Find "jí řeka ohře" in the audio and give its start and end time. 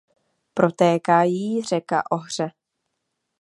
1.23-2.51